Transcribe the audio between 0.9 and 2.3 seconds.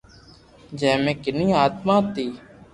مي ڪني آتما ھتي